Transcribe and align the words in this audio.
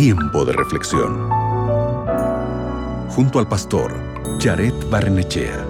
Tiempo 0.00 0.44
de 0.44 0.52
reflexión. 0.52 1.28
Junto 3.08 3.40
al 3.40 3.48
pastor 3.48 3.92
Jared 4.38 4.72
Barnechea. 4.88 5.66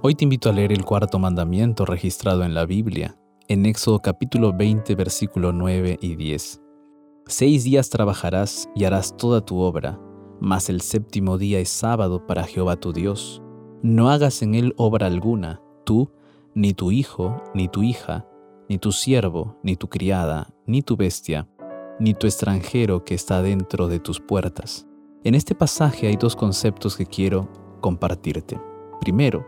Hoy 0.00 0.14
te 0.14 0.22
invito 0.22 0.48
a 0.48 0.52
leer 0.52 0.70
el 0.70 0.84
cuarto 0.84 1.18
mandamiento 1.18 1.84
registrado 1.84 2.44
en 2.44 2.54
la 2.54 2.66
Biblia, 2.66 3.16
en 3.48 3.66
Éxodo 3.66 3.98
capítulo 3.98 4.52
20, 4.56 4.94
versículo 4.94 5.52
9 5.52 5.98
y 6.00 6.14
10. 6.14 6.60
Seis 7.26 7.64
días 7.64 7.90
trabajarás 7.90 8.68
y 8.76 8.84
harás 8.84 9.16
toda 9.16 9.44
tu 9.44 9.58
obra, 9.58 9.98
mas 10.42 10.68
el 10.68 10.80
séptimo 10.80 11.38
día 11.38 11.60
es 11.60 11.68
sábado 11.68 12.26
para 12.26 12.42
Jehová 12.42 12.74
tu 12.74 12.92
Dios. 12.92 13.40
No 13.80 14.10
hagas 14.10 14.42
en 14.42 14.56
él 14.56 14.74
obra 14.76 15.06
alguna, 15.06 15.62
tú, 15.84 16.10
ni 16.52 16.74
tu 16.74 16.90
hijo, 16.90 17.40
ni 17.54 17.68
tu 17.68 17.84
hija, 17.84 18.26
ni 18.68 18.78
tu 18.78 18.90
siervo, 18.90 19.56
ni 19.62 19.76
tu 19.76 19.88
criada, 19.88 20.52
ni 20.66 20.82
tu 20.82 20.96
bestia, 20.96 21.48
ni 22.00 22.12
tu 22.14 22.26
extranjero 22.26 23.04
que 23.04 23.14
está 23.14 23.40
dentro 23.40 23.86
de 23.86 24.00
tus 24.00 24.18
puertas. 24.18 24.84
En 25.22 25.36
este 25.36 25.54
pasaje 25.54 26.08
hay 26.08 26.16
dos 26.16 26.34
conceptos 26.34 26.96
que 26.96 27.06
quiero 27.06 27.48
compartirte. 27.80 28.60
Primero, 29.00 29.46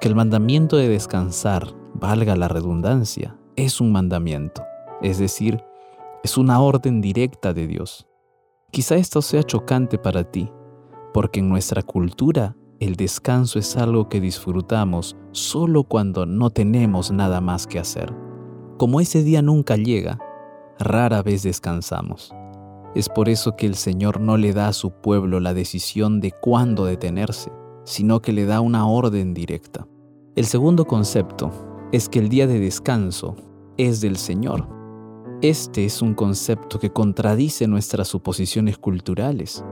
que 0.00 0.08
el 0.08 0.16
mandamiento 0.16 0.76
de 0.76 0.88
descansar, 0.88 1.72
valga 1.94 2.34
la 2.34 2.48
redundancia, 2.48 3.38
es 3.54 3.80
un 3.80 3.92
mandamiento, 3.92 4.64
es 5.00 5.18
decir, 5.18 5.62
es 6.24 6.36
una 6.36 6.60
orden 6.60 7.00
directa 7.00 7.52
de 7.52 7.68
Dios. 7.68 8.08
Quizá 8.74 8.96
esto 8.96 9.22
sea 9.22 9.44
chocante 9.44 9.98
para 9.98 10.24
ti, 10.24 10.50
porque 11.12 11.38
en 11.38 11.48
nuestra 11.48 11.80
cultura 11.80 12.56
el 12.80 12.96
descanso 12.96 13.60
es 13.60 13.76
algo 13.76 14.08
que 14.08 14.20
disfrutamos 14.20 15.16
solo 15.30 15.84
cuando 15.84 16.26
no 16.26 16.50
tenemos 16.50 17.12
nada 17.12 17.40
más 17.40 17.68
que 17.68 17.78
hacer. 17.78 18.12
Como 18.76 19.00
ese 19.00 19.22
día 19.22 19.42
nunca 19.42 19.76
llega, 19.76 20.18
rara 20.80 21.22
vez 21.22 21.44
descansamos. 21.44 22.34
Es 22.96 23.08
por 23.08 23.28
eso 23.28 23.54
que 23.54 23.66
el 23.66 23.76
Señor 23.76 24.18
no 24.18 24.36
le 24.36 24.52
da 24.52 24.66
a 24.66 24.72
su 24.72 24.90
pueblo 24.90 25.38
la 25.38 25.54
decisión 25.54 26.18
de 26.18 26.32
cuándo 26.32 26.84
detenerse, 26.84 27.52
sino 27.84 28.20
que 28.20 28.32
le 28.32 28.44
da 28.44 28.60
una 28.60 28.88
orden 28.88 29.34
directa. 29.34 29.86
El 30.34 30.46
segundo 30.46 30.84
concepto 30.84 31.52
es 31.92 32.08
que 32.08 32.18
el 32.18 32.28
día 32.28 32.48
de 32.48 32.58
descanso 32.58 33.36
es 33.76 34.00
del 34.00 34.16
Señor 34.16 34.73
este 35.48 35.84
es 35.84 36.00
un 36.00 36.14
concepto 36.14 36.78
que 36.78 36.90
contradice 36.90 37.66
nuestras 37.66 38.08
suposiciones 38.08 38.78
culturales, 38.78 39.62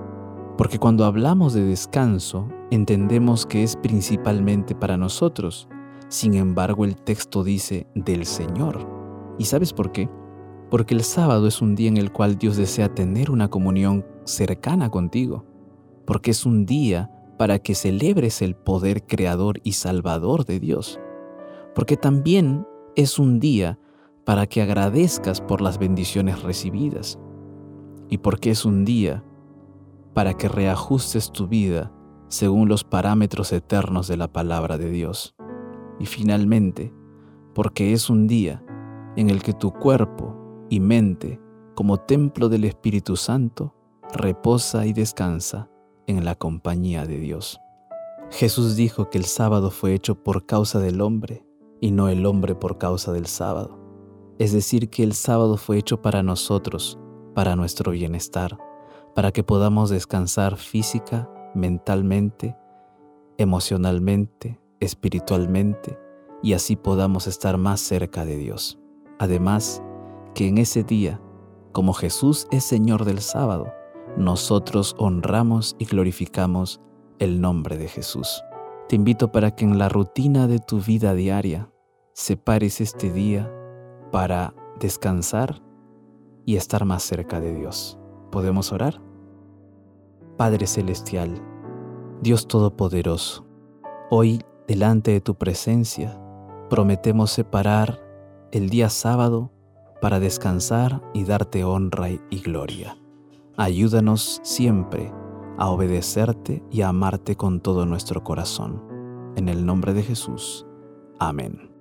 porque 0.58 0.78
cuando 0.78 1.06
hablamos 1.06 1.54
de 1.54 1.64
descanso 1.64 2.46
entendemos 2.70 3.46
que 3.46 3.62
es 3.62 3.76
principalmente 3.76 4.74
para 4.74 4.98
nosotros, 4.98 5.68
sin 6.08 6.34
embargo 6.34 6.84
el 6.84 6.96
texto 6.96 7.42
dice 7.42 7.86
del 7.94 8.26
Señor. 8.26 8.86
¿Y 9.38 9.46
sabes 9.46 9.72
por 9.72 9.92
qué? 9.92 10.10
Porque 10.70 10.92
el 10.92 11.04
sábado 11.04 11.46
es 11.46 11.62
un 11.62 11.74
día 11.74 11.88
en 11.88 11.96
el 11.96 12.12
cual 12.12 12.36
Dios 12.36 12.58
desea 12.58 12.94
tener 12.94 13.30
una 13.30 13.48
comunión 13.48 14.04
cercana 14.24 14.90
contigo, 14.90 15.46
porque 16.04 16.32
es 16.32 16.44
un 16.44 16.66
día 16.66 17.10
para 17.38 17.58
que 17.60 17.74
celebres 17.74 18.42
el 18.42 18.56
poder 18.56 19.06
creador 19.06 19.58
y 19.64 19.72
salvador 19.72 20.44
de 20.44 20.60
Dios, 20.60 21.00
porque 21.74 21.96
también 21.96 22.66
es 22.94 23.18
un 23.18 23.40
día 23.40 23.78
para 24.24 24.46
que 24.46 24.62
agradezcas 24.62 25.40
por 25.40 25.60
las 25.60 25.78
bendiciones 25.78 26.42
recibidas 26.42 27.18
y 28.08 28.18
porque 28.18 28.50
es 28.50 28.64
un 28.64 28.84
día 28.84 29.24
para 30.14 30.34
que 30.34 30.48
reajustes 30.48 31.32
tu 31.32 31.48
vida 31.48 31.92
según 32.28 32.68
los 32.68 32.84
parámetros 32.84 33.52
eternos 33.52 34.08
de 34.08 34.16
la 34.16 34.28
palabra 34.28 34.78
de 34.78 34.90
Dios. 34.90 35.34
Y 35.98 36.06
finalmente, 36.06 36.92
porque 37.54 37.92
es 37.92 38.10
un 38.10 38.26
día 38.26 38.64
en 39.16 39.30
el 39.30 39.42
que 39.42 39.52
tu 39.52 39.72
cuerpo 39.72 40.66
y 40.70 40.80
mente, 40.80 41.40
como 41.74 41.98
templo 41.98 42.48
del 42.48 42.64
Espíritu 42.64 43.16
Santo, 43.16 43.74
reposa 44.12 44.86
y 44.86 44.92
descansa 44.92 45.70
en 46.06 46.24
la 46.24 46.34
compañía 46.34 47.06
de 47.06 47.18
Dios. 47.18 47.60
Jesús 48.30 48.76
dijo 48.76 49.10
que 49.10 49.18
el 49.18 49.24
sábado 49.24 49.70
fue 49.70 49.94
hecho 49.94 50.22
por 50.22 50.46
causa 50.46 50.78
del 50.78 51.00
hombre 51.00 51.44
y 51.80 51.90
no 51.90 52.08
el 52.08 52.24
hombre 52.24 52.54
por 52.54 52.78
causa 52.78 53.12
del 53.12 53.26
sábado. 53.26 53.81
Es 54.38 54.52
decir, 54.52 54.88
que 54.88 55.02
el 55.02 55.14
sábado 55.14 55.56
fue 55.56 55.78
hecho 55.78 56.00
para 56.02 56.22
nosotros, 56.22 56.98
para 57.34 57.56
nuestro 57.56 57.92
bienestar, 57.92 58.58
para 59.14 59.32
que 59.32 59.44
podamos 59.44 59.90
descansar 59.90 60.56
física, 60.56 61.30
mentalmente, 61.54 62.56
emocionalmente, 63.38 64.60
espiritualmente, 64.80 65.98
y 66.42 66.54
así 66.54 66.76
podamos 66.76 67.26
estar 67.26 67.56
más 67.56 67.80
cerca 67.80 68.24
de 68.24 68.36
Dios. 68.36 68.78
Además, 69.18 69.82
que 70.34 70.48
en 70.48 70.58
ese 70.58 70.82
día, 70.82 71.20
como 71.72 71.92
Jesús 71.92 72.48
es 72.50 72.64
Señor 72.64 73.04
del 73.04 73.20
sábado, 73.20 73.72
nosotros 74.16 74.94
honramos 74.98 75.76
y 75.78 75.84
glorificamos 75.84 76.80
el 77.18 77.40
nombre 77.40 77.78
de 77.78 77.88
Jesús. 77.88 78.42
Te 78.88 78.96
invito 78.96 79.30
para 79.30 79.54
que 79.54 79.64
en 79.64 79.78
la 79.78 79.88
rutina 79.88 80.48
de 80.48 80.58
tu 80.58 80.80
vida 80.80 81.14
diaria 81.14 81.70
separes 82.12 82.80
este 82.80 83.10
día 83.12 83.50
para 84.12 84.54
descansar 84.78 85.60
y 86.46 86.56
estar 86.56 86.84
más 86.84 87.02
cerca 87.02 87.40
de 87.40 87.54
Dios. 87.54 87.98
¿Podemos 88.30 88.70
orar? 88.70 89.00
Padre 90.36 90.68
Celestial, 90.68 91.42
Dios 92.20 92.46
Todopoderoso, 92.46 93.44
hoy 94.10 94.40
delante 94.68 95.10
de 95.10 95.20
tu 95.20 95.34
presencia 95.34 96.20
prometemos 96.70 97.30
separar 97.30 98.00
el 98.52 98.70
día 98.70 98.88
sábado 98.88 99.50
para 100.00 100.20
descansar 100.20 101.02
y 101.12 101.24
darte 101.24 101.64
honra 101.64 102.10
y 102.10 102.40
gloria. 102.40 102.96
Ayúdanos 103.56 104.40
siempre 104.42 105.12
a 105.58 105.68
obedecerte 105.70 106.62
y 106.70 106.82
a 106.82 106.88
amarte 106.88 107.36
con 107.36 107.60
todo 107.60 107.86
nuestro 107.86 108.24
corazón. 108.24 108.82
En 109.36 109.48
el 109.48 109.64
nombre 109.64 109.92
de 109.94 110.02
Jesús. 110.02 110.66
Amén. 111.18 111.71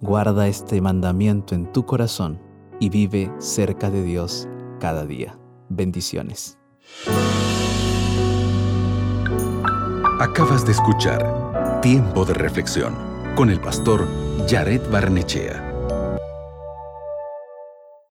Guarda 0.00 0.46
este 0.46 0.80
mandamiento 0.80 1.56
en 1.56 1.72
tu 1.72 1.84
corazón 1.84 2.40
y 2.78 2.88
vive 2.88 3.32
cerca 3.38 3.90
de 3.90 4.04
Dios 4.04 4.48
cada 4.78 5.04
día. 5.04 5.36
Bendiciones. 5.68 6.56
Acabas 10.20 10.64
de 10.64 10.70
escuchar 10.70 11.80
Tiempo 11.82 12.24
de 12.24 12.34
Reflexión 12.34 12.94
con 13.34 13.50
el 13.50 13.60
pastor 13.60 14.06
Jared 14.48 14.82
Barnechea. 14.88 15.67